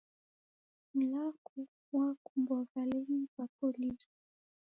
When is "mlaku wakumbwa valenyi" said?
0.97-3.19